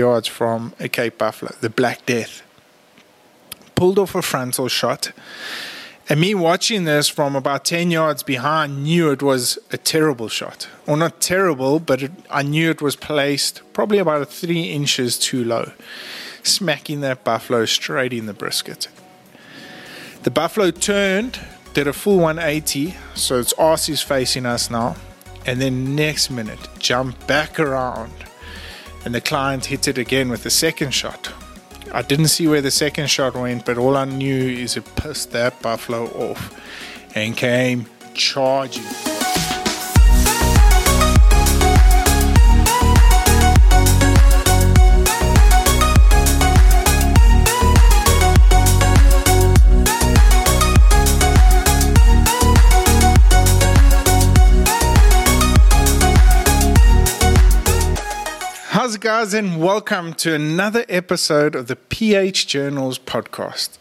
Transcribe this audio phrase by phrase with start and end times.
[0.00, 2.42] yards from a Cape Buffalo, the Black Death.
[3.74, 5.12] Pulled off a frontal shot.
[6.08, 10.68] And me watching this from about 10 yards behind knew it was a terrible shot.
[10.86, 15.44] Or not terrible, but it, I knew it was placed probably about three inches too
[15.44, 15.72] low,
[16.42, 18.88] smacking that buffalo straight in the brisket.
[20.24, 21.38] The buffalo turned,
[21.74, 24.96] did a full 180, so its arse is facing us now.
[25.46, 28.12] And then next minute, jumped back around
[29.04, 31.32] and the client hit it again with the second shot.
[31.92, 35.32] I didn't see where the second shot went, but all I knew is it pissed
[35.32, 36.54] that buffalo off
[37.14, 39.19] and came charging.
[59.00, 63.78] Guys, and welcome to another episode of the PH Journals podcast.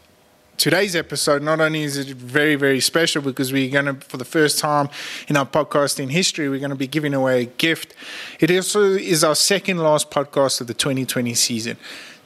[0.55, 4.23] Today's episode, not only is it very, very special because we're going to, for the
[4.23, 4.87] first time
[5.27, 7.93] in our podcast in history, we're going to be giving away a gift.
[8.39, 11.75] It also is our second last podcast of the 2020 season.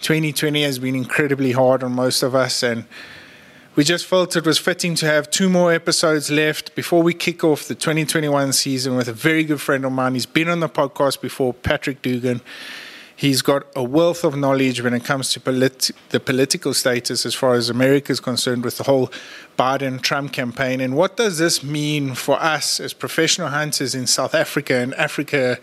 [0.01, 2.85] 2020 has been incredibly hard on most of us, and
[3.75, 7.43] we just felt it was fitting to have two more episodes left before we kick
[7.43, 10.13] off the 2021 season with a very good friend of mine.
[10.13, 12.41] He's been on the podcast before, Patrick Dugan.
[13.15, 17.33] He's got a wealth of knowledge when it comes to polit- the political status as
[17.33, 19.11] far as America is concerned with the whole
[19.57, 20.79] Biden Trump campaign.
[20.79, 25.57] And what does this mean for us as professional hunters in South Africa and Africa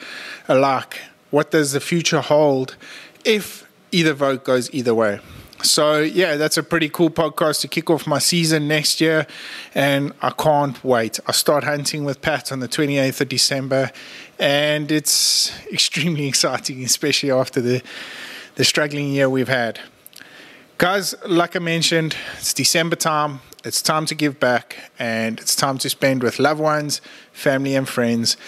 [0.49, 1.01] alike?
[1.31, 2.77] What does the future hold
[3.25, 5.21] if either vote goes either way?
[5.63, 9.27] So, yeah, that's a pretty cool podcast to kick off my season next year.
[9.75, 11.21] And I can't wait.
[11.27, 13.91] I start hunting with Pat on the 28th of December.
[14.39, 17.83] And it's extremely exciting, especially after the,
[18.55, 19.81] the struggling year we've had.
[20.79, 23.41] Guys, like I mentioned, it's December time.
[23.63, 27.03] It's time to give back and it's time to spend with loved ones,
[27.33, 28.39] family, and friends.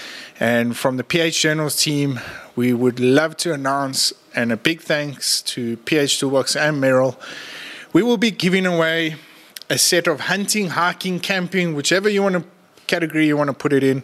[0.40, 2.18] And from the PH Journals team,
[2.54, 7.16] we would love to announce, and a big thanks to PH Toolbox and Merrell.
[7.92, 9.16] We will be giving away
[9.70, 12.44] a set of hunting, hiking, camping, whichever you want to
[12.86, 14.02] category you want to put it in,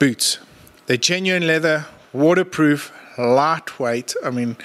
[0.00, 0.38] boots.
[0.86, 4.14] They're genuine leather, waterproof, lightweight.
[4.24, 4.56] I mean,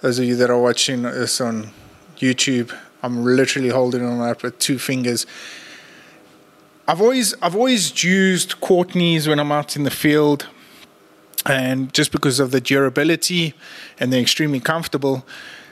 [0.00, 1.70] those of you that are watching this on
[2.18, 5.26] YouTube, I'm literally holding them up with two fingers.
[6.88, 10.46] I've always I've always used Courteney's when I'm out in the field,
[11.46, 13.54] and just because of the durability
[13.98, 15.24] and they're extremely comfortable.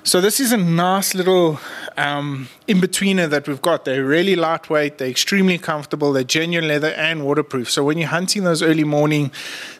[0.06, 1.58] So this is a nice little
[1.96, 3.86] um, in betweener that we've got.
[3.86, 4.98] They're really lightweight.
[4.98, 6.12] They're extremely comfortable.
[6.12, 7.70] They're genuine leather and waterproof.
[7.70, 9.32] So when you're hunting those early morning,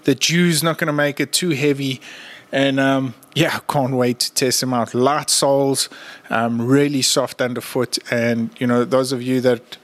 [0.05, 2.01] the dew's not going to make it too heavy.
[2.51, 4.95] And um, yeah, can't wait to test them out.
[4.95, 5.91] Light soles,
[6.31, 9.77] um, really soft underfoot, and you know those of you that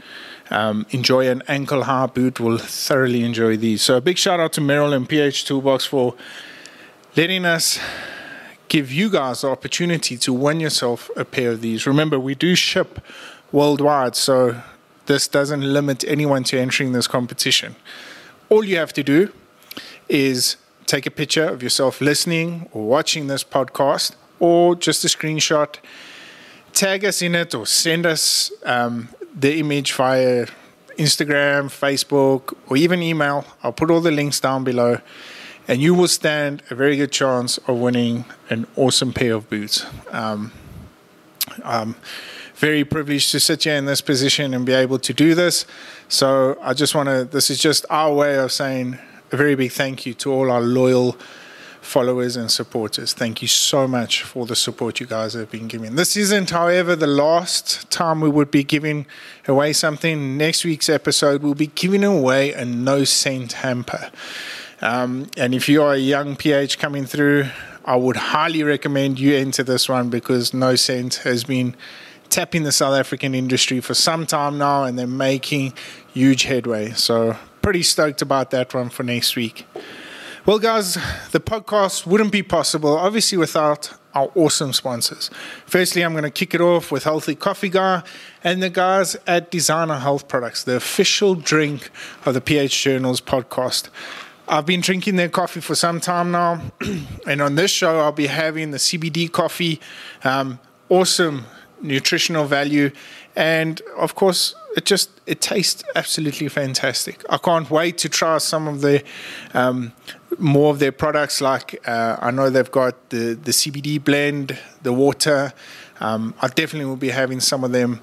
[0.50, 3.82] um, enjoy an ankle high boot will thoroughly enjoy these.
[3.82, 6.14] So a big shout out to Merrell and PH Toolbox for
[7.16, 7.78] letting us
[8.68, 11.86] give you guys the opportunity to win yourself a pair of these.
[11.86, 13.00] Remember, we do ship
[13.52, 14.62] worldwide, so
[15.06, 17.74] this doesn't limit anyone to entering this competition.
[18.48, 19.32] All you have to do
[20.08, 20.56] is
[20.86, 25.76] take a picture of yourself listening or watching this podcast, or just a screenshot,
[26.72, 30.46] tag us in it, or send us um, the image via
[30.98, 33.44] Instagram, Facebook, or even email.
[33.62, 34.98] I'll put all the links down below,
[35.68, 39.86] and you will stand a very good chance of winning an awesome pair of boots.
[40.10, 40.52] Um,
[41.64, 41.94] I'm
[42.54, 45.64] very privileged to sit here in this position and be able to do this.
[46.08, 48.98] So I just want to, this is just our way of saying
[49.32, 51.16] a very big thank you to all our loyal
[51.80, 53.12] followers and supporters.
[53.12, 55.96] Thank you so much for the support you guys have been giving.
[55.96, 59.06] This isn't, however, the last time we would be giving
[59.48, 60.36] away something.
[60.36, 64.10] Next week's episode, we'll be giving away a no scent hamper.
[64.82, 67.46] Um, and if you are a young PH coming through,
[67.84, 71.74] I would highly recommend you enter this one because no scent has been
[72.28, 75.72] tapping the South African industry for some time now and they're making
[76.14, 76.90] huge headway.
[76.92, 79.66] So pretty stoked about that one for next week.
[80.46, 80.94] Well, guys,
[81.32, 85.28] the podcast wouldn't be possible, obviously, without our awesome sponsors.
[85.66, 88.02] Firstly, I'm going to kick it off with Healthy Coffee Guy
[88.42, 91.90] and the guys at Designer Health Products, the official drink
[92.24, 93.90] of the PH Journals podcast.
[94.48, 96.72] I've been drinking their coffee for some time now,
[97.26, 99.78] and on this show, I'll be having the CBD coffee.
[100.24, 100.58] Um,
[100.88, 101.44] awesome
[101.82, 102.90] nutritional value,
[103.36, 107.24] and of course, it just it tastes absolutely fantastic.
[107.28, 109.02] I can't wait to try some of the
[109.54, 109.92] um,
[110.38, 111.40] more of their products.
[111.40, 115.52] Like uh, I know they've got the the CBD blend, the water.
[116.00, 118.00] Um, I definitely will be having some of them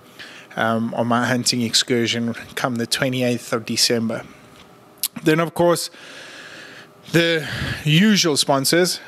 [0.56, 4.24] um, on my hunting excursion come the 28th of December.
[5.24, 5.90] Then, of course,
[7.12, 7.48] the
[7.84, 9.00] usual sponsors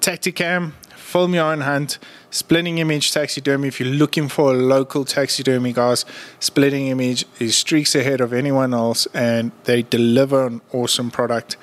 [0.00, 0.72] Tactacam,
[1.12, 1.98] Film Your Own Hunt,
[2.30, 3.68] Splitting Image Taxidermy.
[3.68, 6.06] If you're looking for a local taxidermy, guys,
[6.40, 11.58] Splitting Image is streaks ahead of anyone else and they deliver an awesome product.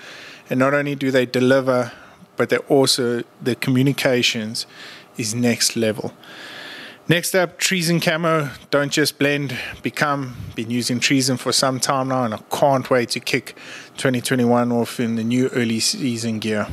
[0.51, 1.91] And not only do they deliver,
[2.37, 4.67] but they also, the communications
[5.17, 6.13] is next level.
[7.07, 8.51] Next up, Treason Camo.
[8.69, 10.35] Don't just blend, become.
[10.53, 13.55] Been using Treason for some time now, and I can't wait to kick
[13.97, 16.67] 2021 off in the new early season gear.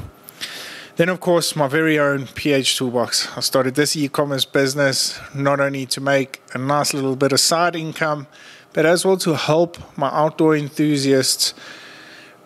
[0.96, 3.36] Then, of course, my very own PH Toolbox.
[3.36, 7.40] I started this e commerce business not only to make a nice little bit of
[7.40, 8.26] side income,
[8.72, 11.52] but as well to help my outdoor enthusiasts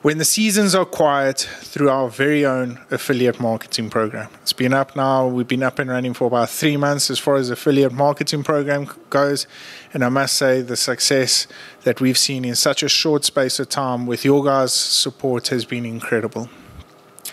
[0.02, 4.28] when the seasons are quiet through our very own affiliate marketing program.
[4.42, 7.36] It's been up now, we've been up and running for about three months as far
[7.36, 9.46] as affiliate marketing program goes.
[9.94, 11.46] And I must say, the success
[11.84, 15.64] that we've seen in such a short space of time with your guys' support has
[15.64, 16.48] been incredible.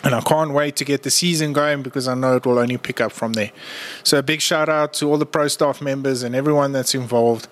[0.04, 2.78] And I can't wait to get the season going because I know it will only
[2.78, 3.52] pick up from there.
[4.04, 7.48] So, a big shout out to all the pro staff members and everyone that's involved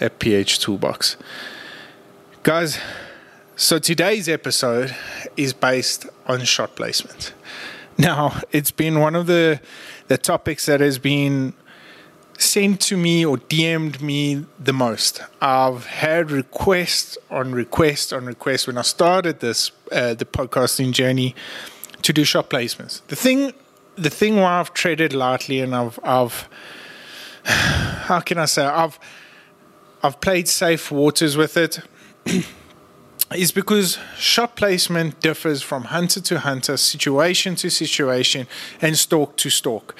[0.00, 1.16] at PH Toolbox.
[2.42, 2.78] Guys,
[3.54, 4.96] so today's episode
[5.36, 7.34] is based on shot placement.
[7.98, 9.60] Now, it's been one of the
[10.08, 11.52] the topics that has been
[12.38, 15.20] sent to me or DM'd me the most.
[15.42, 21.34] I've had requests on requests on requests when I started this uh, the podcasting journey
[22.02, 23.02] to do shot placements.
[23.08, 23.52] The thing
[23.96, 26.48] the thing where I've traded lightly and I've I've
[27.44, 28.98] how can I say I've
[30.02, 31.80] I've played safe waters with it.
[33.34, 38.46] is because shot placement differs from hunter to hunter, situation to situation,
[38.80, 39.94] and stalk to stalk.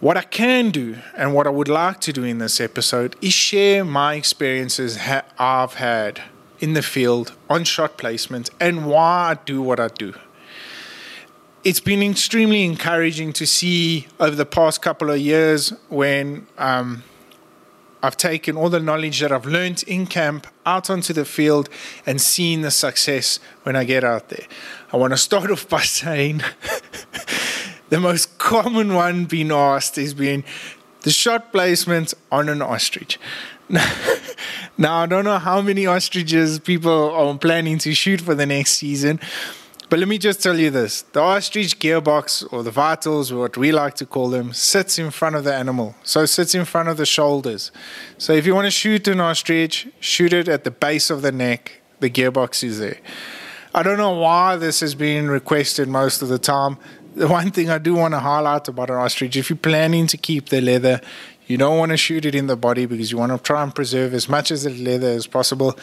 [0.00, 3.32] What I can do and what I would like to do in this episode is
[3.32, 6.22] share my experiences ha- I've had
[6.60, 10.14] in the field on shot placement and why I do what I do.
[11.64, 17.04] It's been extremely encouraging to see over the past couple of years when um,
[18.02, 21.68] I've taken all the knowledge that I've learned in camp out onto the field
[22.04, 24.44] and seen the success when I get out there.
[24.92, 26.42] I want to start off by saying
[27.90, 30.42] the most common one being asked is being
[31.02, 33.20] the shot placement on an ostrich.
[34.76, 38.72] now, I don't know how many ostriches people are planning to shoot for the next
[38.72, 39.20] season,
[39.92, 43.58] but let me just tell you this the ostrich gearbox, or the vitals, or what
[43.58, 45.94] we like to call them, sits in front of the animal.
[46.02, 47.70] So it sits in front of the shoulders.
[48.16, 51.30] So if you want to shoot an ostrich, shoot it at the base of the
[51.30, 51.82] neck.
[52.00, 53.00] The gearbox is there.
[53.74, 56.78] I don't know why this has been requested most of the time.
[57.14, 60.16] The one thing I do want to highlight about an ostrich if you're planning to
[60.16, 61.02] keep the leather,
[61.46, 63.74] you don't want to shoot it in the body because you want to try and
[63.74, 65.78] preserve as much of the leather as possible.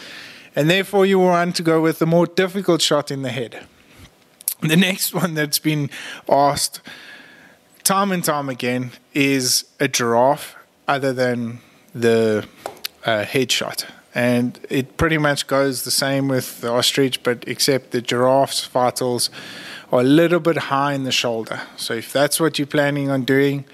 [0.55, 3.67] And therefore, you want to go with the more difficult shot in the head.
[4.67, 5.89] The next one that's been
[6.27, 6.81] asked
[7.85, 11.59] time and time again is a giraffe, other than
[11.95, 12.45] the
[13.05, 13.85] uh, headshot.
[14.13, 19.29] And it pretty much goes the same with the ostrich, but except the giraffe's vitals
[19.91, 21.61] are a little bit high in the shoulder.
[21.77, 23.65] So if that's what you're planning on doing,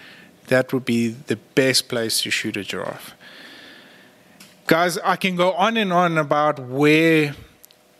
[0.47, 3.15] that would be the best place to shoot a giraffe.
[4.67, 7.35] Guys, I can go on and on about where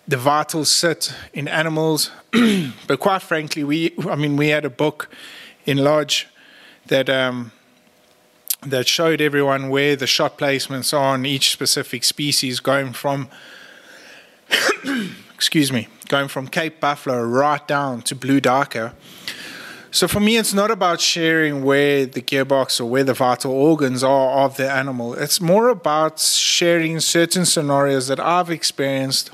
[0.07, 2.11] the vitals sit in animals.
[2.87, 5.09] but quite frankly, we I mean we had a book
[5.65, 6.27] in Lodge
[6.87, 7.51] that um,
[8.61, 13.29] that showed everyone where the shot placements are on each specific species, going from
[15.33, 18.93] excuse me, going from Cape Buffalo right down to Blue Duiker.
[19.91, 24.03] So for me, it's not about sharing where the gearbox or where the vital organs
[24.03, 25.13] are of the animal.
[25.13, 29.31] It's more about sharing certain scenarios that I've experienced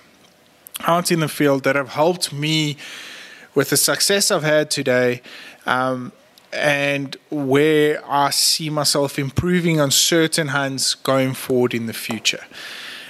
[0.85, 2.77] out in the field that have helped me
[3.53, 5.21] with the success I've had today.
[5.65, 6.11] Um,
[6.53, 12.43] and where I see myself improving on certain hands going forward in the future.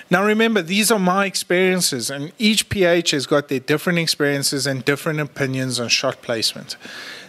[0.09, 4.83] Now, remember, these are my experiences, and each PH has got their different experiences and
[4.83, 6.75] different opinions on shot placement.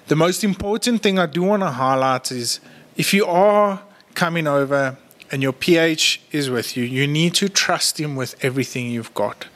[0.08, 2.58] The most important thing I do want to highlight is
[2.96, 3.82] if you are
[4.14, 4.98] coming over
[5.30, 9.46] and your PH is with you, you need to trust him with everything you've got.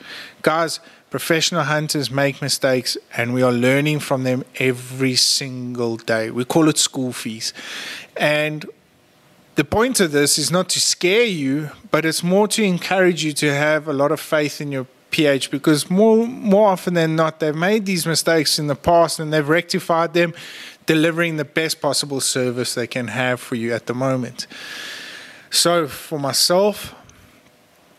[0.47, 6.31] Guys, professional hunters make mistakes and we are learning from them every single day.
[6.31, 7.51] We call it school fees.
[8.15, 8.65] And
[9.55, 13.33] the point of this is not to scare you, but it's more to encourage you
[13.33, 17.41] to have a lot of faith in your PH because more more often than not
[17.41, 20.33] they've made these mistakes in the past and they've rectified them,
[20.85, 24.47] delivering the best possible service they can have for you at the moment.
[25.49, 26.95] So for myself,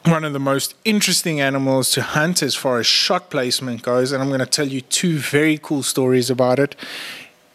[0.04, 4.22] one of the most interesting animals to hunt as far as shot placement goes, and
[4.22, 6.76] I'm going to tell you two very cool stories about it,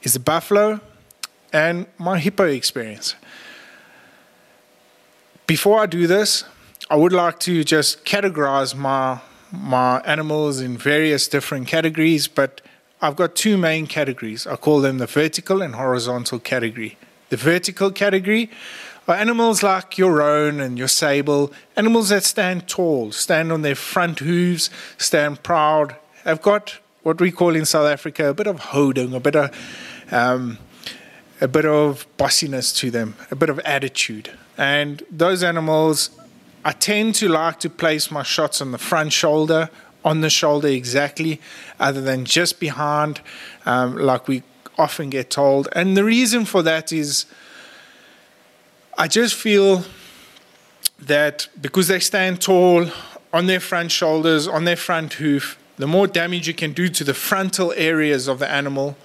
[0.03, 0.79] is the buffalo
[1.51, 3.15] and my hippo experience.
[5.47, 6.43] Before I do this,
[6.89, 9.19] I would like to just categorize my
[9.51, 12.59] my animals in various different categories, but
[13.01, 14.47] I've got two main categories.
[14.47, 16.97] I call them the vertical and horizontal category.
[17.29, 18.50] The vertical category
[19.07, 23.75] are animals like your roan and your sable, animals that stand tall, stand on their
[23.75, 28.60] front hooves, stand proud, have got what we call in South Africa a bit of
[28.60, 29.51] houding, a bit of
[30.12, 30.57] um,
[31.41, 34.31] a bit of bossiness to them, a bit of attitude.
[34.57, 36.12] And those animals,
[36.63, 39.69] I tend to like to place my shots on the front shoulder,
[40.05, 41.41] on the shoulder exactly,
[41.79, 43.19] other than just behind,
[43.65, 44.43] um, like we
[44.77, 45.67] often get told.
[45.74, 47.25] And the reason for that is
[48.97, 49.83] I just feel
[51.00, 52.88] that because they stand tall
[53.31, 57.03] on their front shoulders, on their front hoof, the more damage you can do to
[57.03, 58.95] the frontal areas of the animal,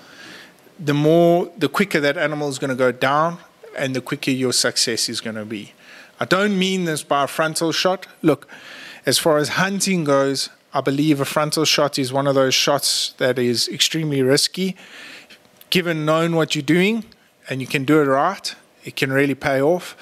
[0.78, 3.38] the more, the quicker that animal is going to go down
[3.76, 5.72] and the quicker your success is going to be.
[6.20, 8.06] I don't mean this by a frontal shot.
[8.20, 8.46] Look,
[9.06, 13.14] as far as hunting goes, I believe a frontal shot is one of those shots
[13.16, 14.76] that is extremely risky.
[15.70, 17.04] Given known what you're doing
[17.48, 18.54] and you can do it right,
[18.88, 19.96] it can really pay off.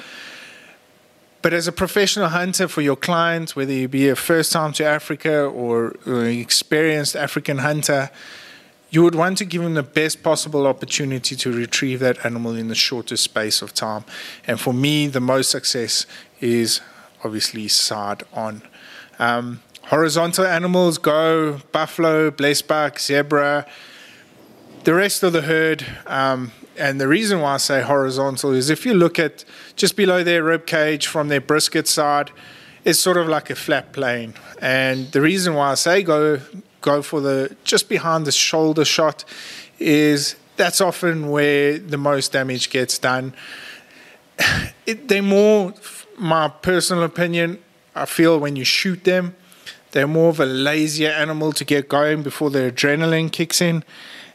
[1.42, 4.84] But as a professional hunter for your clients, whether you be a first time to
[4.84, 8.10] Africa or, an experienced African hunter,
[8.90, 12.68] you would want to give them the best possible opportunity to retrieve that animal in
[12.68, 14.04] the shortest space of time.
[14.46, 16.06] And for me, the most success
[16.40, 16.80] is
[17.24, 18.62] obviously side on.
[19.18, 23.66] Um, horizontal animals go buffalo, blesbok, zebra,
[24.84, 25.84] the rest of the herd.
[26.06, 29.44] Um, and the reason why I say horizontal is if you look at
[29.76, 32.30] just below their rib cage from their brisket side,
[32.84, 34.34] it's sort of like a flat plane.
[34.60, 36.40] And the reason why I say go
[36.80, 39.24] go for the just behind the shoulder shot
[39.78, 43.34] is that's often where the most damage gets done.
[44.86, 45.74] It, they're more,
[46.16, 47.58] my personal opinion,
[47.96, 49.34] I feel when you shoot them,
[49.90, 53.82] they're more of a lazier animal to get going before the adrenaline kicks in.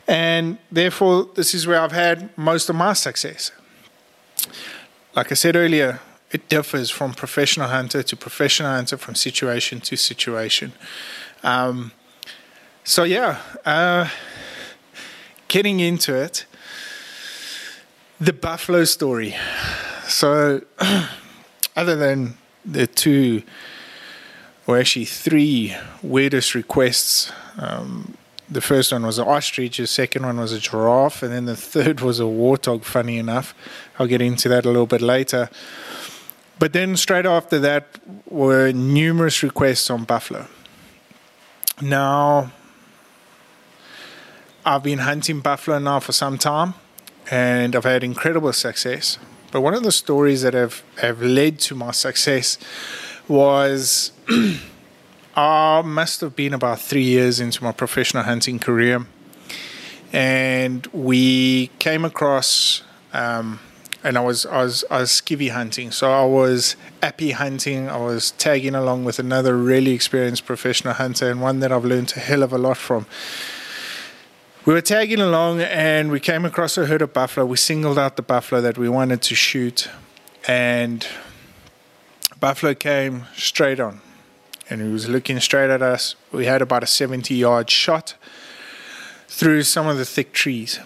[0.08, 3.51] And therefore, this is where I've had most of my success.
[5.15, 6.00] Like I said earlier,
[6.31, 10.74] it differs from professional hunter to professional hunter, from situation to situation.
[11.43, 11.91] Um,
[12.84, 14.08] so yeah, uh,
[15.48, 16.46] getting into it,
[18.20, 19.36] the buffalo story.
[20.08, 20.62] So,
[21.75, 23.43] other than the two,
[24.67, 28.15] or actually three weirdest requests, um,
[28.51, 31.55] the first one was an ostrich, the second one was a giraffe, and then the
[31.55, 32.84] third was a warthog.
[32.84, 33.55] Funny enough,
[33.98, 35.50] I'll get into that a little bit later.
[36.60, 37.98] But then straight after that
[38.29, 40.46] were numerous requests on buffalo.
[41.81, 42.51] Now,
[44.63, 46.75] I've been hunting buffalo now for some time
[47.31, 49.17] and I've had incredible success.
[49.51, 52.60] But one of the stories that have, have led to my success
[53.27, 54.12] was
[55.36, 59.06] I must have been about three years into my professional hunting career.
[60.14, 62.84] And we came across,
[63.14, 63.60] um,
[64.04, 65.92] and I was, I was I was skivvy hunting.
[65.92, 67.88] So I was appy hunting.
[67.90, 72.14] I was tagging along with another really experienced professional hunter, and one that I've learned
[72.18, 73.06] a hell of a lot from
[74.64, 77.48] we were tagging along and we came across a herd of buffalo.
[77.48, 79.90] We singled out the buffalo that we wanted to shoot,
[80.48, 81.08] and
[82.40, 84.02] buffalo came straight on,
[84.72, 86.16] and he was looking straight at us.
[86.32, 88.16] We had about a 70 yard shot
[89.28, 90.80] through some of the thick trees,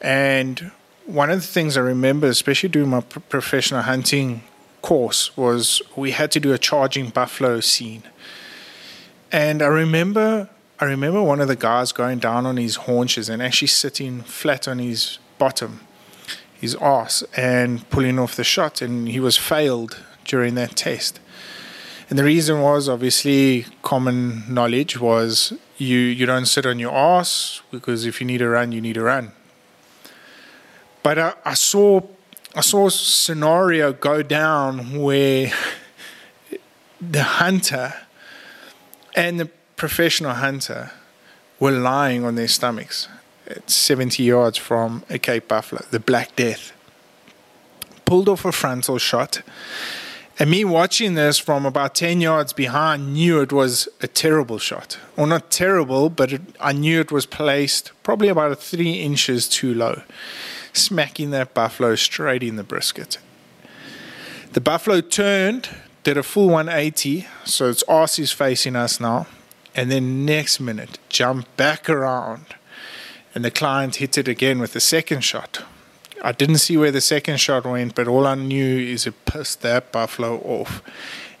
[0.00, 0.72] and
[1.06, 4.42] one of the things I remember, especially doing my professional hunting
[4.82, 8.02] course, was we had to do a charging buffalo scene.
[9.32, 13.42] And I remember I remember one of the guys going down on his haunches and
[13.42, 15.80] actually sitting flat on his bottom,
[16.60, 21.18] his ass, and pulling off the shot, and he was failed during that test.
[22.08, 27.60] And the reason was obviously common knowledge was you you don't sit on your ass
[27.70, 29.32] because if you need to run, you need to run.
[31.02, 32.00] But I, I saw
[32.54, 35.52] I saw a scenario go down where
[37.00, 37.92] the hunter
[39.14, 39.46] and the
[39.76, 40.90] professional hunter
[41.60, 43.08] were lying on their stomachs
[43.46, 46.72] at 70 yards from a Cape Buffalo, the Black Death.
[48.04, 49.42] pulled off a frontal shot.
[50.40, 54.96] And me watching this from about 10 yards behind knew it was a terrible shot.
[55.16, 59.74] Or not terrible, but it, I knew it was placed probably about three inches too
[59.74, 60.02] low,
[60.72, 63.18] smacking that buffalo straight in the brisket.
[64.52, 65.70] The buffalo turned,
[66.04, 69.26] did a full 180, so its arse is facing us now.
[69.74, 72.46] And then next minute, jumped back around.
[73.34, 75.64] And the client hit it again with the second shot,
[76.22, 79.62] I didn't see where the second shot went, but all I knew is it pissed
[79.62, 80.82] that buffalo off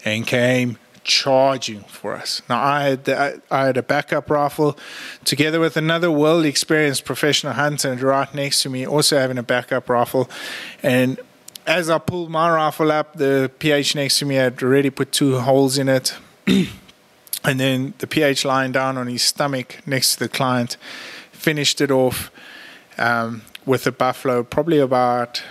[0.04, 2.42] and came charging for us.
[2.48, 4.78] Now I had the, I had a backup rifle
[5.24, 9.88] together with another well experienced professional hunter right next to me, also having a backup
[9.88, 10.28] rifle,
[10.82, 11.18] and
[11.66, 15.38] as I pulled my rifle up, the PH next to me had already put two
[15.38, 16.16] holes in it.
[16.46, 20.78] and then the PH lying down on his stomach next to the client
[21.30, 22.30] finished it off.
[22.96, 25.42] Um, with a buffalo probably about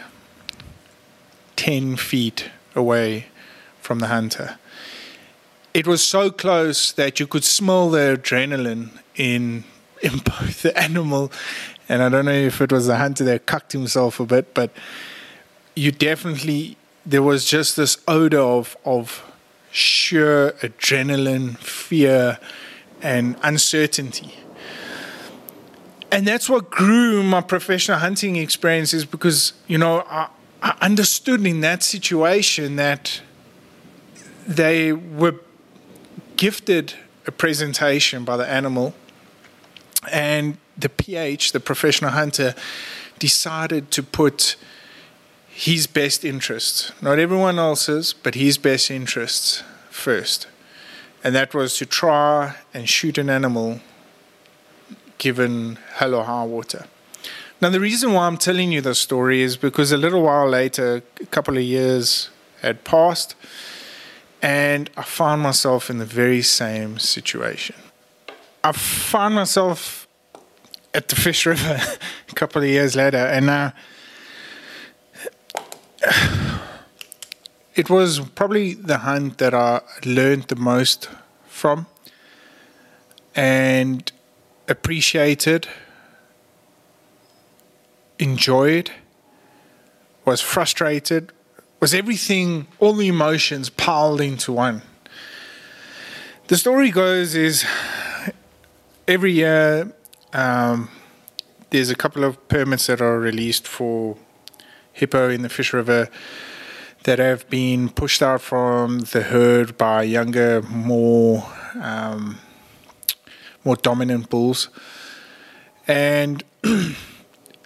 [1.55, 3.27] 10 feet away
[3.79, 4.57] from the hunter.
[5.71, 9.63] It was so close that you could smell the adrenaline in
[10.01, 11.31] in both the animal
[11.89, 14.71] and I don't know if it was the hunter that cucked himself a bit, but
[15.75, 19.23] you definitely there was just this odor of of
[19.71, 22.39] sheer adrenaline, fear,
[23.01, 24.33] and uncertainty
[26.11, 30.29] and that's what grew my professional hunting experiences because you know I,
[30.61, 33.21] I, understood in that situation that
[34.47, 35.35] they were
[36.35, 36.93] gifted
[37.25, 38.93] a presentation by the animal
[40.11, 42.55] and the ph the professional hunter
[43.19, 44.55] decided to put
[45.49, 49.63] his best interests not everyone else's but his best interests
[49.97, 50.47] first.
[51.23, 53.81] And that was to try and shoot an animal
[55.17, 56.85] given hell or high water.
[57.59, 61.01] Now, the reason why I'm telling you this story is because a little while later,
[61.19, 62.29] a couple of years
[62.61, 63.35] had passed,
[64.41, 67.75] and I found myself in the very same situation.
[68.63, 70.07] I found myself
[70.93, 71.81] at the Fish River
[72.29, 73.73] a couple of years later, and now
[77.75, 81.09] it was probably the hunt that I learned the most
[81.47, 81.87] from.
[83.35, 84.11] And
[84.67, 85.67] appreciated,
[88.19, 88.91] enjoyed,
[90.25, 91.31] was frustrated,
[91.79, 94.81] was everything, all the emotions piled into one.
[96.47, 97.65] The story goes is
[99.07, 99.93] every year
[100.33, 100.89] um,
[101.69, 104.17] there's a couple of permits that are released for
[104.93, 106.09] hippo in the Fish River
[107.03, 111.45] that have been pushed out from the herd by younger, more
[111.81, 112.39] um,
[113.67, 114.69] more dominant bulls.
[115.87, 116.43] And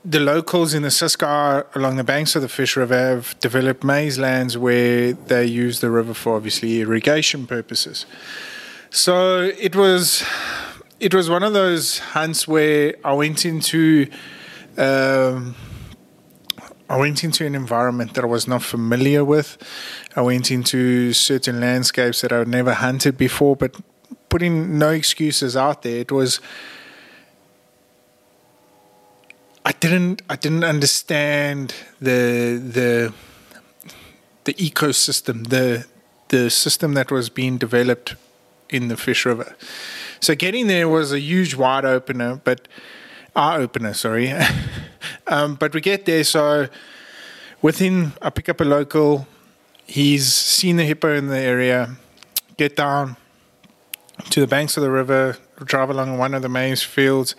[0.03, 4.17] the locals in the Ciskei along the banks of the Fish River have developed maize
[4.17, 8.05] lands where they use the river for obviously irrigation purposes.
[8.89, 10.23] So it was
[10.99, 14.07] it was one of those hunts where I went into
[14.77, 15.55] um,
[16.89, 19.49] I went into an environment that I was not familiar with.
[20.15, 23.75] I went into certain landscapes that I'd never hunted before, but
[24.31, 25.99] putting no excuses out there.
[25.99, 26.39] It was
[29.63, 33.13] I didn't I didn't understand the the
[34.45, 35.85] the ecosystem, the
[36.29, 38.15] the system that was being developed
[38.69, 39.55] in the Fish River.
[40.19, 42.67] So getting there was a huge wide opener, but
[43.35, 44.33] eye opener, sorry.
[45.27, 46.67] um, but we get there, so
[47.61, 49.27] within I pick up a local.
[49.85, 51.97] He's seen the hippo in the area.
[52.55, 53.17] Get down,
[54.29, 57.35] to the banks of the river, drive along one of the maize fields,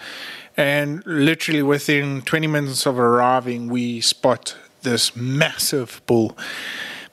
[0.56, 6.36] and literally within 20 minutes of arriving, we spot this massive bull.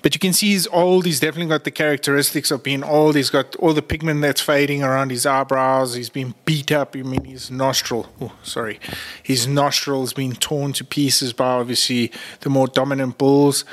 [0.01, 1.05] But you can see he's old.
[1.05, 3.15] He's definitely got the characteristics of being old.
[3.15, 5.93] He's got all the pigment that's fading around his eyebrows.
[5.93, 6.95] He's been beat up.
[6.95, 8.79] I mean, his nostril, oh, sorry,
[9.21, 13.65] his nostrils been torn to pieces by obviously the more dominant bulls.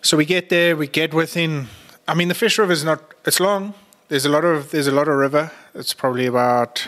[0.00, 1.68] So we get there, we get within.
[2.08, 3.74] I mean, the fish river is not, it's long,
[4.08, 5.50] there's a lot of there's a lot of river.
[5.74, 6.86] It's probably about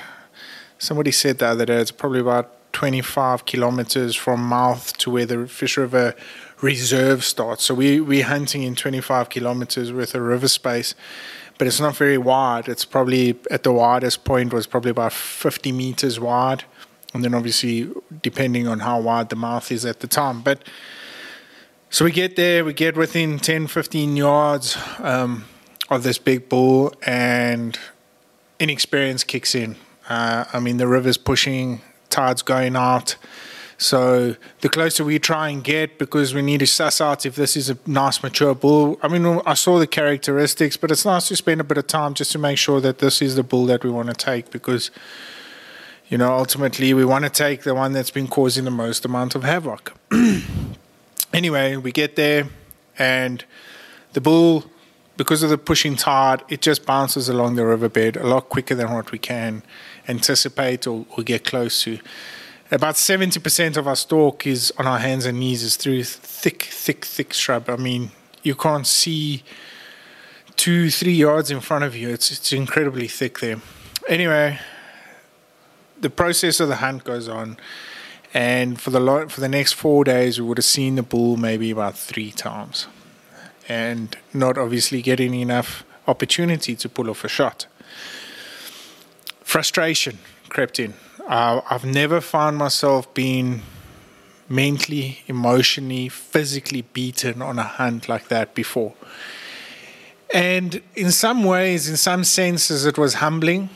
[0.78, 5.48] somebody said the other day it's probably about 25 kilometers from mouth to where the
[5.48, 6.14] Fish River
[6.60, 7.64] reserve starts.
[7.64, 10.94] So we we're hunting in 25 kilometers worth of river space,
[11.58, 12.68] but it's not very wide.
[12.68, 16.64] It's probably at the widest point was probably about 50 meters wide,
[17.12, 17.90] and then obviously
[18.22, 20.62] depending on how wide the mouth is at the time, but.
[21.90, 24.76] So we get there, we get within 10, 15 yards.
[24.98, 25.46] Um,
[25.90, 27.78] of this big bull, and
[28.58, 29.76] inexperience kicks in.
[30.08, 33.16] Uh, I mean, the river's pushing, tide's going out,
[33.80, 37.56] So the closer we try and get, because we need to suss out if this
[37.56, 38.98] is a nice mature bull.
[39.02, 42.14] I mean, I saw the characteristics, but it's nice to spend a bit of time
[42.14, 44.90] just to make sure that this is the bull that we want to take because,
[46.08, 49.36] you know, ultimately we want to take the one that's been causing the most amount
[49.36, 49.94] of havoc.
[51.32, 52.48] anyway, we get there
[52.98, 53.44] and
[54.14, 54.64] the bull,
[55.18, 58.92] because of the pushing tide, it just bounces along the riverbed a lot quicker than
[58.92, 59.64] what we can
[60.06, 61.98] anticipate or, or get close to.
[62.70, 67.04] About 70% of our stalk is on our hands and knees is through thick thick
[67.04, 67.68] thick shrub.
[67.68, 69.42] I mean you can't see
[70.56, 72.10] two three yards in front of you.
[72.10, 73.60] It's it's incredibly thick there.
[74.06, 74.60] Anyway
[76.00, 77.56] the process of the hunt goes on
[78.32, 81.70] and for the for the next 4 days we would have seen the bull maybe
[81.72, 82.86] about 3 times
[83.68, 87.66] and not obviously getting enough opportunity to pull off a shot
[89.42, 90.94] frustration crept in
[91.28, 93.60] uh, I've never found myself being
[94.48, 98.94] mentally, emotionally, physically beaten on a hunt like that before.
[100.32, 103.68] And in some ways, in some senses, it was humbling.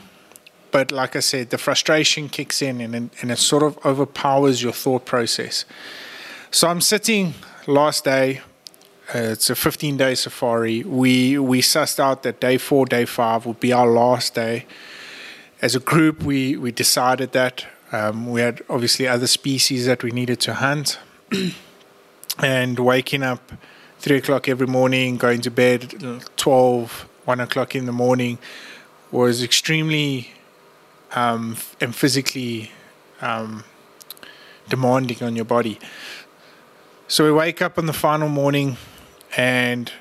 [0.71, 4.73] But like I said, the frustration kicks in and, and it sort of overpowers your
[4.73, 5.65] thought process.
[6.49, 7.35] So I'm sitting
[7.67, 8.41] last day.
[9.13, 10.83] Uh, it's a 15 day safari.
[10.83, 14.65] We we sussed out that day four, day five would be our last day
[15.63, 20.11] as a group, we, we decided that um, we had obviously other species that we
[20.11, 20.99] needed to hunt.
[22.39, 23.53] and waking up
[23.99, 28.37] three o'clock every morning, going to bed 12, 1 o'clock in the morning
[29.09, 30.31] was extremely
[31.13, 32.69] um, and physically
[33.21, 33.63] um,
[34.67, 35.79] demanding on your body.
[37.07, 38.75] So we wake up on the final morning
[39.35, 39.91] and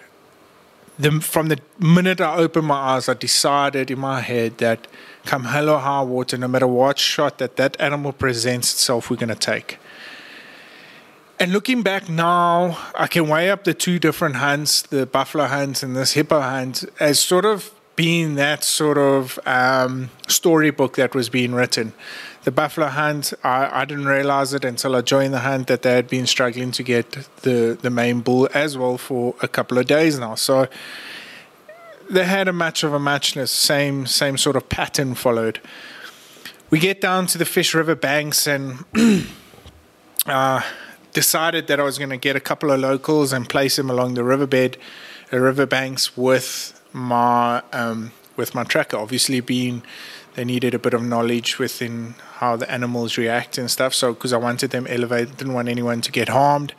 [0.99, 4.87] the, from the minute I opened my eyes, I decided in my head that
[5.25, 9.17] come hell or high water, no matter what shot that that animal presents itself, we're
[9.17, 9.79] going to take.
[11.39, 15.83] And looking back now, I can weigh up the two different hunts, the buffalo hunt
[15.83, 21.29] and this hippo hunt, as sort of being that sort of um, storybook that was
[21.29, 21.93] being written.
[22.43, 25.95] The buffalo hunt, I, I didn't realize it until I joined the hunt that they
[25.95, 27.13] had been struggling to get
[27.43, 30.35] the, the main bull as well for a couple of days now.
[30.35, 30.67] So
[32.11, 35.61] they had a match of a matchness, same same sort of pattern followed.
[36.71, 38.85] We get down to the Fish River banks and
[40.27, 40.63] uh,
[41.13, 44.15] decided that I was going to get a couple of locals and place them along
[44.15, 44.77] the riverbed,
[45.31, 48.97] the riverbanks with my um, with my tracker.
[48.97, 49.83] Obviously, being
[50.35, 53.95] they needed a bit of knowledge within how the animals react and stuff.
[53.95, 56.75] So because I wanted them elevated, didn't want anyone to get harmed.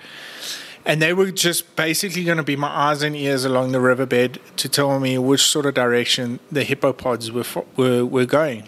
[0.86, 4.39] And they were just basically going to be my eyes and ears along the riverbed
[4.58, 8.63] to tell me which sort of direction the hippopods were, were, were going.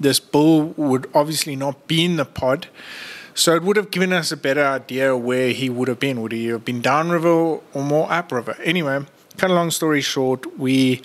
[0.00, 2.68] This bull would obviously not be in the pod,
[3.34, 6.22] so it would have given us a better idea where he would have been.
[6.22, 8.56] Would he have been downriver or more upriver?
[8.64, 9.04] Anyway,
[9.40, 11.00] cut a long story short, we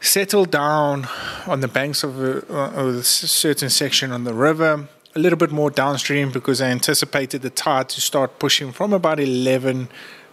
[0.00, 1.06] settled down
[1.46, 5.50] on the banks of a, of a certain section on the river a little bit
[5.50, 9.88] more downstream because I anticipated the tide to start pushing from about 11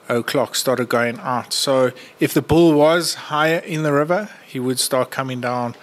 [0.08, 1.52] o'clock, started going out.
[1.52, 5.76] So if the bull was higher in the river, he would start coming down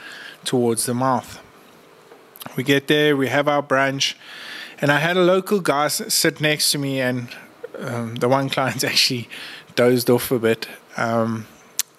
[0.44, 1.40] towards the mouth.
[2.56, 4.16] We get there, we have our branch,
[4.80, 7.28] and I had a local guy sit next to me, and
[7.78, 9.28] um, the one client actually
[9.80, 10.68] dozed off a bit.
[10.96, 11.46] Um,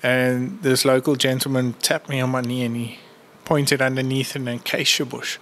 [0.03, 2.99] and this local gentleman tapped me on my knee and he
[3.45, 5.37] pointed underneath an acacia bush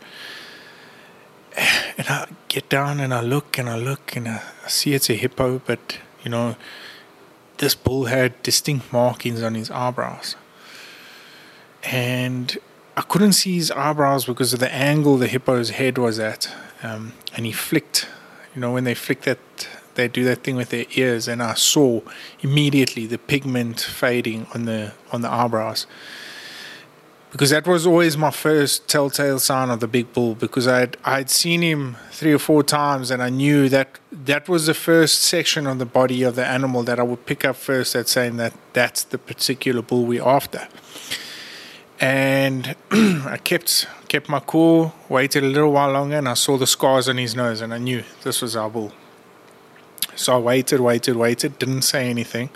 [1.97, 5.13] and I get down and I look and I look and I see it's a
[5.13, 6.55] hippo, but you know,
[7.57, 10.35] this bull had distinct markings on his eyebrows.
[11.83, 12.57] And
[12.95, 16.53] I couldn't see his eyebrows because of the angle the hippo's head was at.
[16.83, 18.07] Um, and he flicked,
[18.55, 19.39] you know, when they flick that,
[19.95, 22.01] they do that thing with their ears, and I saw
[22.41, 25.87] immediately the pigment fading on the on the eyebrows
[27.31, 31.29] because that was always my first telltale sign of the big bull because I'd I'd
[31.29, 35.67] seen him three or four times and I knew that that was the first section
[35.67, 38.53] of the body of the animal that I would pick up first at saying that
[38.73, 40.67] that's the particular bull we're after.
[41.99, 46.65] And I kept kept my cool, waited a little while longer, and I saw the
[46.65, 48.93] scars on his nose, and I knew this was our bull.
[50.15, 52.49] So I waited, waited, waited, didn't say anything.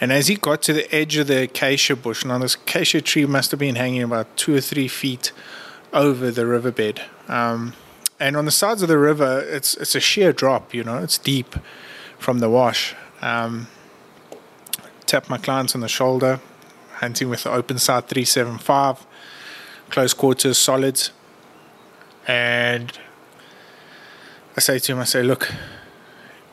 [0.00, 3.26] And as he got to the edge of the acacia bush, now this acacia tree
[3.26, 5.32] must have been hanging about two or three feet
[5.92, 7.02] over the riverbed.
[7.28, 7.74] Um,
[8.18, 11.18] and on the sides of the river, it's it's a sheer drop, you know, it's
[11.18, 11.56] deep
[12.18, 12.94] from the wash.
[13.22, 13.68] Um,
[15.06, 16.40] tap my clients on the shoulder,
[16.94, 19.06] hunting with the open sight 375,
[19.88, 21.12] close quarters solids,
[22.26, 22.98] and
[24.56, 25.50] I say to him, I say, look,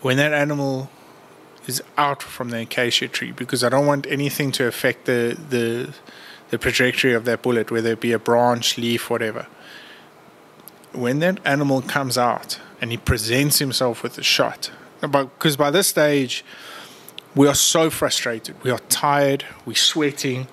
[0.07, 0.89] when that animal
[1.65, 5.93] is out from the acacia tree, because I don't want anything to affect the the
[6.49, 9.47] the trajectory of that bullet, whether it be a branch, leaf, whatever.
[10.93, 15.87] When that animal comes out and he presents himself with a shot, because by this
[15.87, 16.45] stage
[17.35, 20.47] we are so frustrated, we are tired, we're sweating,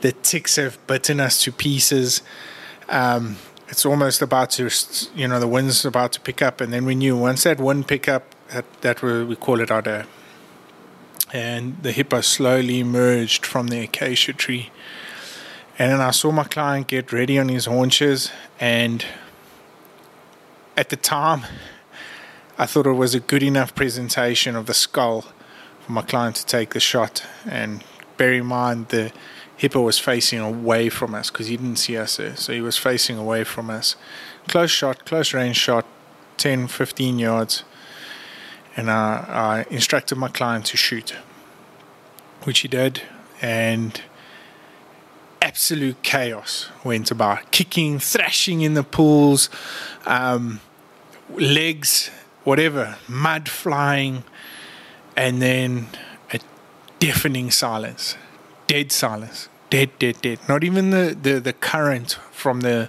[0.00, 2.20] the ticks have bitten us to pieces.
[2.88, 3.36] Um,
[3.68, 4.68] it's almost about to,
[5.14, 7.86] you know, the wind's about to pick up, and then we knew once that wind
[7.86, 10.04] pick up, that, that we call it day.
[11.32, 14.70] And the hippo slowly emerged from the acacia tree.
[15.78, 19.04] And then I saw my client get ready on his haunches, and
[20.76, 21.42] at the time,
[22.56, 25.26] I thought it was a good enough presentation of the skull
[25.80, 27.24] for my client to take the shot.
[27.46, 27.84] And
[28.16, 29.12] bear in mind, the
[29.56, 32.34] hippo was facing away from us because he didn't see us there.
[32.34, 33.94] So he was facing away from us.
[34.48, 35.84] Close shot, close range shot,
[36.38, 37.64] 10, 15 yards.
[38.78, 41.16] And I, I instructed my client to shoot,
[42.44, 43.02] which he did.
[43.42, 44.00] And
[45.42, 49.50] absolute chaos went about kicking, thrashing in the pools,
[50.06, 50.60] um,
[51.30, 52.12] legs
[52.44, 54.22] whatever, mud flying,
[55.16, 55.88] and then
[56.32, 56.38] a
[57.00, 58.16] deafening silence,
[58.68, 60.38] dead silence, dead, dead, dead.
[60.48, 62.88] Not even the, the, the current from the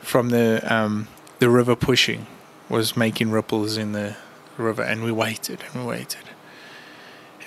[0.00, 1.08] from the um,
[1.40, 2.26] the river pushing
[2.70, 4.16] was making ripples in the
[4.58, 6.22] river, and we waited and we waited.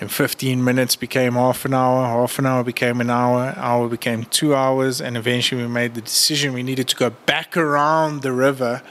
[0.00, 4.24] And 15 minutes became half an hour, half an hour became an hour, hour became
[4.24, 8.32] two hours, and eventually we made the decision we needed to go back around the
[8.32, 8.82] river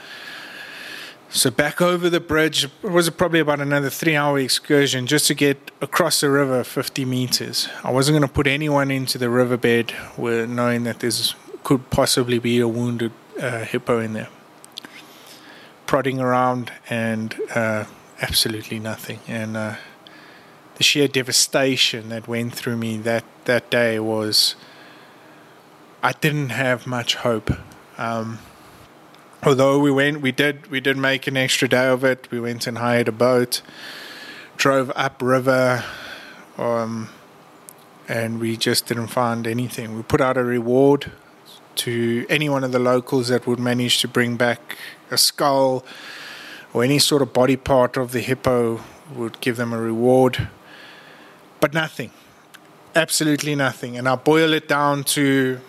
[1.30, 5.70] so back over the bridge it was probably about another three-hour excursion just to get
[5.82, 7.68] across the river 50 meters.
[7.84, 12.60] I wasn't going to put anyone into the riverbed, knowing that there's could possibly be
[12.60, 14.28] a wounded uh, hippo in there.
[15.84, 17.84] Prodding around and uh,
[18.20, 19.76] absolutely nothing, and uh,
[20.76, 24.54] the sheer devastation that went through me that that day was.
[26.00, 27.50] I didn't have much hope.
[27.96, 28.38] Um,
[29.42, 32.30] although we went, we did, we did make an extra day of it.
[32.30, 33.62] We went and hired a boat,
[34.56, 35.82] drove upriver,
[36.56, 37.08] um,
[38.06, 39.96] and we just didn't find anything.
[39.96, 41.10] We put out a reward
[41.76, 44.78] to any one of the locals that would manage to bring back
[45.10, 45.84] a skull
[46.78, 48.80] or any sort of body part of the hippo.
[49.16, 50.48] Would give them a reward,
[51.60, 52.10] but nothing,
[52.94, 53.96] absolutely nothing.
[53.96, 55.60] And I boil it down to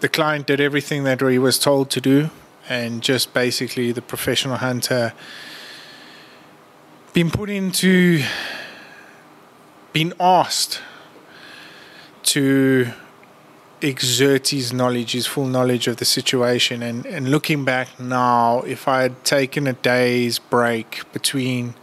[0.00, 2.30] the client did everything that he was told to do,
[2.70, 5.12] and just basically the professional hunter
[7.12, 8.22] been put into
[9.92, 10.80] been asked
[12.22, 12.92] to
[13.86, 16.82] exert his knowledge, his full knowledge of the situation.
[16.82, 21.74] And, and looking back now, if I had taken a day's break between,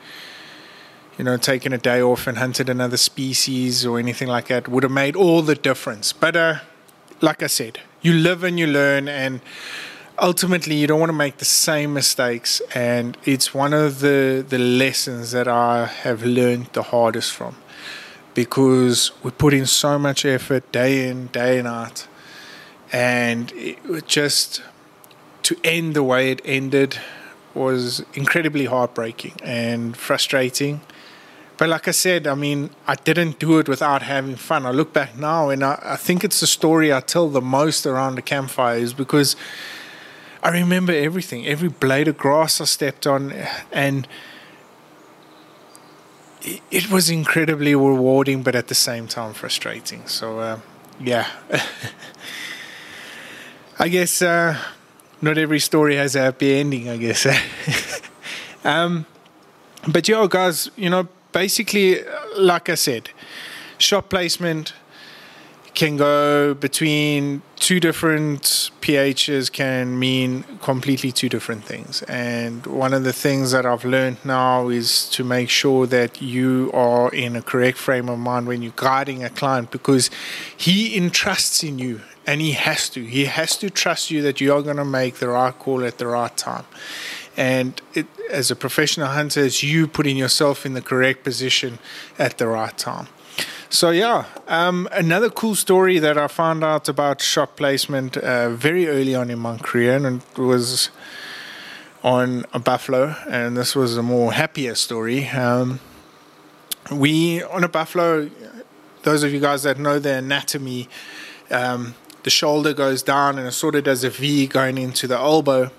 [1.18, 4.84] you know, taking a day off and hunted another species or anything like that, would
[4.84, 6.12] have made all the difference.
[6.12, 6.56] But uh,
[7.22, 9.40] like I said, you live and you learn, and
[10.20, 12.62] ultimately you don't want to make the same mistakes.
[12.76, 17.56] And it's one of the the lessons that I have learned the hardest from,
[18.34, 22.08] because we put in so much effort day in day and out,
[22.92, 24.62] and it just
[25.44, 26.98] to end the way it ended
[27.54, 30.82] was incredibly heartbreaking and frustrating.
[31.58, 34.66] But like I said, I mean, I didn't do it without having fun.
[34.66, 37.86] I look back now and I, I think it's the story I tell the most
[37.86, 39.36] around the campfire is because
[40.42, 43.34] I remember everything, every blade of grass I stepped on,
[43.72, 44.08] and
[46.44, 50.08] it, was incredibly rewarding, but at the same time frustrating.
[50.08, 50.60] So, uh,
[51.00, 51.28] yeah.
[53.80, 54.58] I guess uh,
[55.22, 57.26] not every story has a happy ending, I guess.
[58.64, 59.06] um,
[59.88, 62.04] but yeah, guys, you know, basically,
[62.38, 63.10] like I said,
[63.78, 64.74] shot placement
[65.74, 68.44] can go between two different
[68.82, 72.02] pHs can mean completely two different things.
[72.04, 76.70] And one of the things that I've learned now is to make sure that you
[76.74, 80.10] are in a correct frame of mind when you're guiding a client because
[80.56, 83.04] he entrusts in you and he has to.
[83.04, 85.98] He has to trust you that you are going to make the right call at
[85.98, 86.66] the right time.
[87.36, 91.80] And it, as a professional hunter, it's you putting yourself in the correct position
[92.20, 93.08] at the right time.
[93.74, 98.88] So yeah, um, another cool story that I found out about shot placement uh, very
[98.88, 100.92] early on in my career, and it was
[102.04, 105.28] on a buffalo, and this was a more happier story.
[105.30, 105.80] Um,
[106.92, 108.30] we on a buffalo,
[109.02, 110.88] those of you guys that know the anatomy,
[111.50, 115.18] um, the shoulder goes down and it sort of does a V going into the
[115.18, 115.72] elbow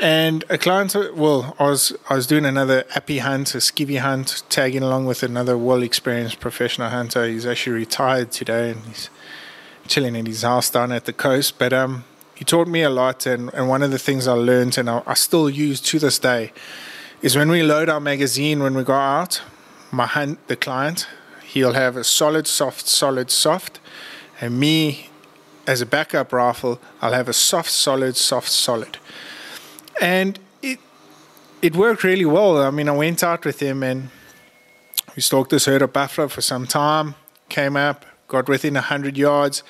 [0.00, 4.42] And a client, well, I was I was doing another appy hunt, a skivvy hunt,
[4.48, 7.26] tagging along with another well experienced professional hunter.
[7.26, 9.08] He's actually retired today, and he's
[9.86, 11.58] chilling in his house down at the coast.
[11.58, 12.04] But um,
[12.34, 15.02] he taught me a lot, and, and one of the things I learned, and I,
[15.06, 16.52] I still use to this day,
[17.22, 19.42] is when we load our magazine when we go out.
[19.92, 21.06] My hunt, the client,
[21.44, 23.78] he'll have a solid, soft, solid, soft,
[24.40, 25.10] and me
[25.68, 28.98] as a backup rifle, I'll have a soft, solid, soft, solid
[30.00, 30.78] and it
[31.62, 32.58] it worked really well.
[32.58, 34.10] I mean, I went out with him and
[35.16, 37.14] we stalked this herd of buffalo for some time.
[37.48, 39.62] Came up, got within hundred yards.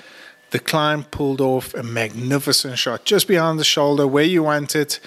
[0.50, 5.00] The climb pulled off a magnificent shot just behind the shoulder where you want it.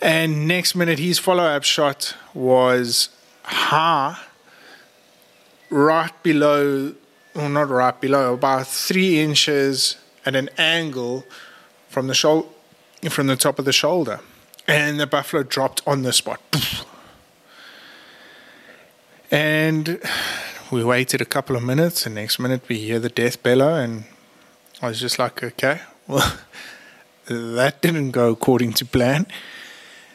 [0.00, 3.08] And next minute, his follow up shot was
[3.44, 4.18] high,
[5.70, 6.94] right below,
[7.34, 11.24] well, not right below, about three inches at an angle
[11.88, 12.48] from the shoulder,
[13.08, 14.18] from the top of the shoulder
[14.72, 16.40] and the buffalo dropped on the spot.
[19.30, 20.00] And
[20.70, 24.04] we waited a couple of minutes, and next minute we hear the death bellow, and
[24.80, 26.38] I was just like, okay, well,
[27.26, 29.26] that didn't go according to plan.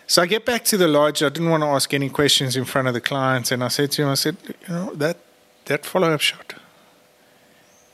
[0.08, 1.22] So I get back to the lodge.
[1.22, 3.92] I didn't want to ask any questions in front of the clients, and I said
[3.92, 5.18] to him, I said, you know, that
[5.66, 6.56] that follow up shot,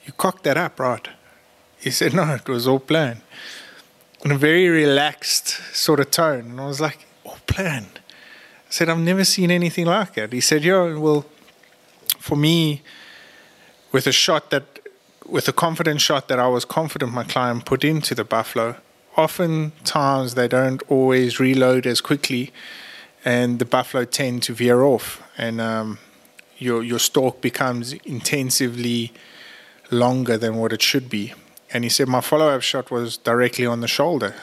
[0.06, 1.08] you cocked that up, right?
[1.80, 3.21] He said, no, it was all planned
[4.23, 6.51] in a very relaxed sort of tone.
[6.51, 7.88] And I was like, oh, plan.
[7.95, 10.31] I said, I've never seen anything like it.
[10.31, 11.25] He said, yeah, well,
[12.19, 12.81] for me,
[13.91, 14.79] with a shot that,
[15.27, 18.77] with a confident shot that I was confident my client put into the buffalo,
[19.15, 22.51] oftentimes they don't always reload as quickly
[23.23, 25.99] and the buffalo tend to veer off and um,
[26.57, 29.13] your, your stalk becomes intensively
[29.91, 31.33] longer than what it should be.
[31.73, 34.36] And he said, My follow up shot was directly on the shoulder,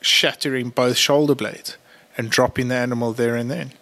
[0.00, 1.78] shattering both shoulder blades
[2.18, 3.72] and dropping the animal there and then.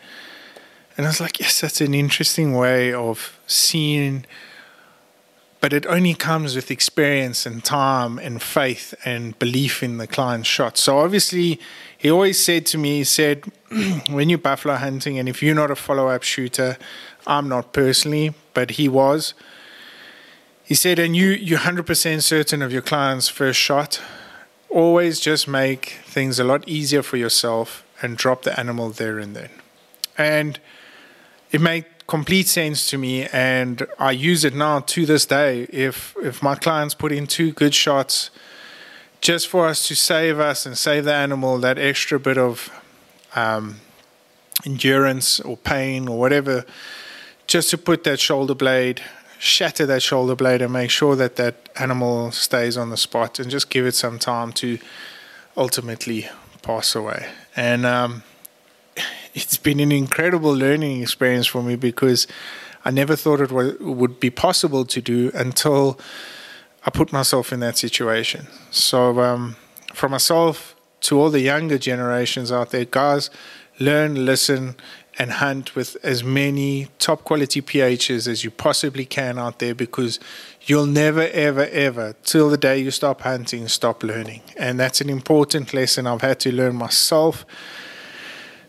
[0.96, 4.26] And I was like, Yes, that's an interesting way of seeing,
[5.62, 10.48] but it only comes with experience and time and faith and belief in the client's
[10.48, 10.76] shot.
[10.76, 11.58] So obviously,
[11.96, 13.44] he always said to me, He said,
[14.10, 16.76] When you're buffalo hunting, and if you're not a follow up shooter,
[17.26, 19.32] I'm not personally, but he was
[20.64, 24.00] he said, and you, you're 100% certain of your client's first shot.
[24.68, 29.36] Always just make things a lot easier for yourself and drop the animal there and
[29.36, 29.50] then.
[30.16, 30.58] And
[31.50, 35.62] it made complete sense to me, and I use it now to this day.
[35.70, 38.30] If if my clients put in two good shots,
[39.20, 42.70] just for us to save us and save the animal that extra bit of
[43.34, 43.76] um,
[44.66, 46.64] endurance or pain or whatever,
[47.46, 49.02] just to put that shoulder blade
[49.42, 53.50] shatter that shoulder blade and make sure that that animal stays on the spot and
[53.50, 54.78] just give it some time to
[55.56, 56.28] ultimately
[56.62, 57.28] pass away.
[57.56, 58.22] And um,
[59.34, 62.28] it's been an incredible learning experience for me because
[62.84, 65.98] I never thought it was, would be possible to do until
[66.86, 68.46] I put myself in that situation.
[68.70, 69.56] So, um,
[69.92, 73.28] for myself to all the younger generations out there, guys,
[73.80, 74.76] learn, listen,
[75.18, 80.18] and hunt with as many top quality PHs as you possibly can out there because
[80.62, 84.42] you'll never, ever, ever, till the day you stop hunting, stop learning.
[84.56, 87.44] And that's an important lesson I've had to learn myself.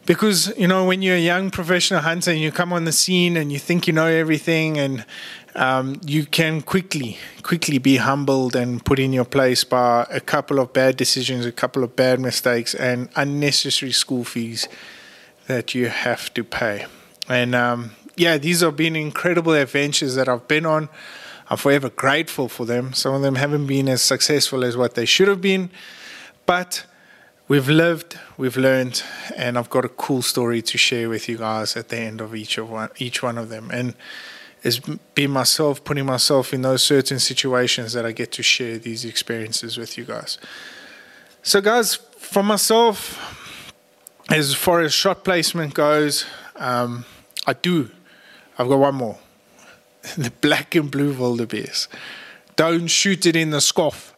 [0.06, 3.38] Because, you know, when you're a young professional hunter and you come on the scene
[3.38, 5.06] and you think you know everything and
[5.56, 10.60] um, you can quickly, quickly be humbled and put in your place by a couple
[10.60, 14.68] of bad decisions, a couple of bad mistakes, and unnecessary school fees
[15.48, 16.86] that you have to pay.
[17.28, 20.90] And um, yeah, these have been incredible adventures that I've been on.
[21.50, 22.94] I'm forever grateful for them.
[22.94, 25.70] Some of them haven't been as successful as what they should have been,
[26.46, 26.86] but
[27.48, 29.04] we've lived, we've learned,
[29.36, 32.34] and I've got a cool story to share with you guys at the end of
[32.34, 33.70] each of one, each one of them.
[33.72, 33.94] And
[34.64, 39.04] it's been myself putting myself in those certain situations that I get to share these
[39.04, 40.38] experiences with you guys.
[41.42, 43.43] So, guys, for myself,
[44.34, 47.06] as far as shot placement goes, um,
[47.46, 47.92] I do.
[48.58, 49.20] I've got one more.
[50.18, 51.88] the black and blue wildebeest.
[52.56, 54.16] Don't shoot it in the scoff.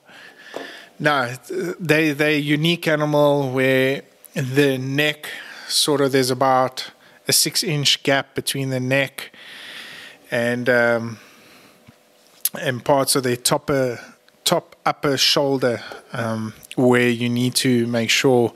[0.97, 1.34] No,
[1.80, 4.03] they they're a unique animal where
[4.34, 5.30] the neck
[5.68, 6.91] sort of there's about
[7.28, 9.32] a six inch gap between the neck
[10.32, 11.18] and um,
[12.57, 13.70] and parts of the top
[14.45, 15.82] top upper shoulder
[16.13, 18.53] um, where you need to make sure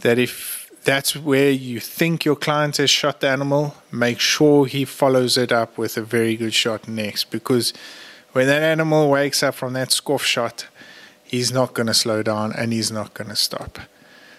[0.00, 4.84] that if that's where you think your client has shot the animal, make sure he
[4.84, 7.72] follows it up with a very good shot next because
[8.32, 10.66] when that animal wakes up from that scoff shot,
[11.22, 13.78] he's not going to slow down and he's not going to stop.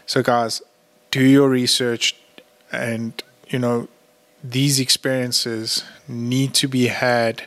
[0.05, 0.61] So, guys,
[1.11, 2.15] do your research,
[2.71, 3.87] and you know
[4.43, 7.43] these experiences need to be had,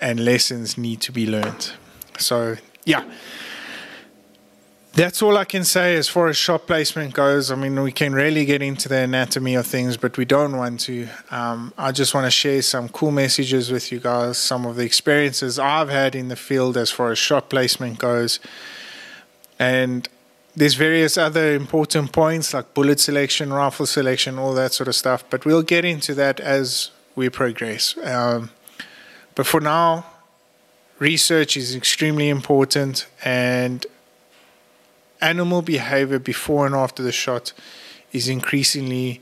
[0.00, 1.72] and lessons need to be learned.
[2.18, 3.04] So yeah
[4.94, 7.50] that's all I can say as far as shot placement goes.
[7.50, 10.80] I mean, we can really get into the anatomy of things, but we don't want
[10.80, 11.08] to.
[11.32, 14.84] Um, I just want to share some cool messages with you guys, some of the
[14.84, 18.38] experiences I've had in the field as far as shot placement goes.
[19.58, 20.08] And
[20.54, 25.24] there's various other important points like bullet selection, rifle selection, all that sort of stuff,
[25.28, 27.96] but we'll get into that as we progress.
[28.04, 28.50] Um,
[29.34, 30.06] but for now,
[31.00, 33.84] research is extremely important and
[35.24, 37.52] animal behavior before and after the shot
[38.12, 39.20] is increasingly,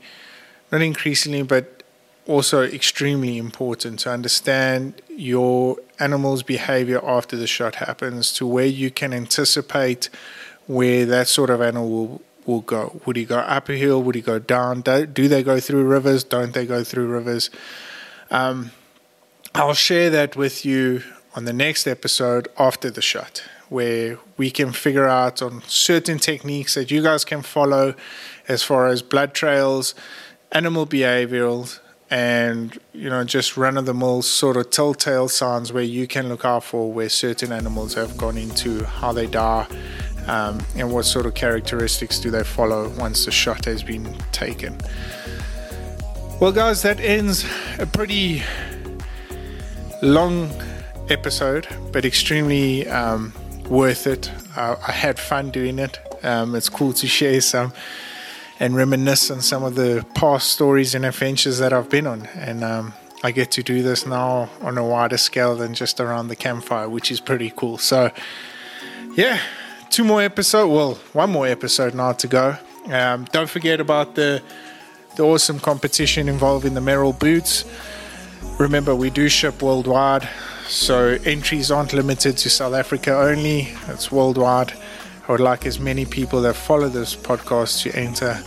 [0.71, 1.81] not increasingly, but
[2.27, 8.91] also extremely important to understand your animal's behavior after the shot happens to where you
[8.91, 10.09] can anticipate
[10.67, 13.01] where that sort of animal will, will go.
[13.05, 14.01] Would he go up a hill?
[14.03, 14.81] Would he go down?
[14.81, 16.23] Do, do they go through rivers?
[16.23, 17.49] Don't they go through rivers?
[18.29, 18.71] Um,
[19.55, 21.03] I'll share that with you
[21.35, 23.43] on the next episode after the shot
[23.73, 27.95] where we can figure out on certain techniques that you guys can follow
[28.47, 29.95] as far as blood trails,
[30.51, 31.79] animal behavioral,
[32.11, 36.29] and you know just run of the mill sort of telltale signs where you can
[36.29, 39.65] look out for where certain animals have gone into, how they die,
[40.27, 44.77] um, and what sort of characteristics do they follow once the shot has been taken.
[46.39, 47.43] Well, guys, that ends
[47.79, 48.43] a pretty
[50.03, 50.51] long
[51.09, 53.33] episode, but extremely um,
[53.67, 54.31] worth it.
[54.55, 55.99] Uh, I had fun doing it.
[56.23, 57.73] Um, it's cool to share some
[58.59, 62.27] and reminisce on some of the past stories and adventures that I've been on.
[62.35, 62.93] And um,
[63.23, 66.87] I get to do this now on a wider scale than just around the campfire,
[66.87, 67.77] which is pretty cool.
[67.77, 68.11] So,
[69.15, 69.39] yeah,
[69.89, 70.71] two more episodes.
[70.71, 72.57] Well, one more episode now to go.
[72.91, 74.41] Um, don't forget about the
[75.15, 77.65] the awesome competition involving the Merrell boots.
[78.59, 80.27] Remember, we do ship worldwide.
[80.67, 84.73] So entries aren't limited to South Africa only, it's worldwide.
[85.27, 88.43] I would like as many people that follow this podcast to enter.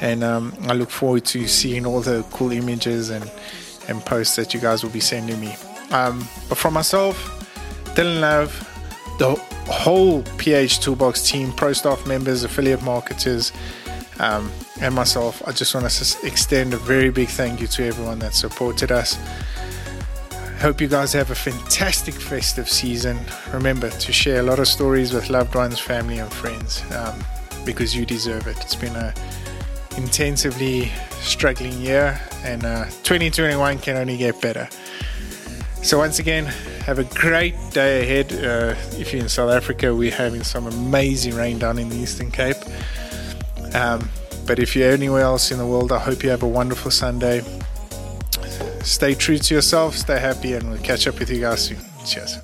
[0.00, 3.30] And um, I look forward to seeing all the cool images and,
[3.88, 5.54] and posts that you guys will be sending me.
[5.90, 7.16] Um, but for myself,
[7.94, 8.52] Dylan Love,
[9.18, 9.34] the
[9.70, 13.52] whole PH Toolbox team, pro staff members, affiliate marketers,
[14.18, 14.50] um,
[14.80, 18.34] and myself, I just want to extend a very big thank you to everyone that
[18.34, 19.18] supported us.
[20.60, 23.18] Hope you guys have a fantastic festive season.
[23.52, 27.22] Remember to share a lot of stories with loved ones, family, and friends um,
[27.66, 28.56] because you deserve it.
[28.62, 29.12] It's been a
[29.96, 30.90] intensively
[31.20, 34.68] struggling year, and uh, 2021 can only get better.
[35.82, 36.46] So, once again,
[36.86, 38.32] have a great day ahead.
[38.32, 42.30] Uh, if you're in South Africa, we're having some amazing rain down in the Eastern
[42.30, 42.56] Cape.
[43.74, 44.08] Um,
[44.46, 47.42] but if you're anywhere else in the world, I hope you have a wonderful Sunday
[48.84, 51.78] stay true to yourself, stay happy, and we'll catch up with you guys soon.
[52.06, 52.38] Cheers.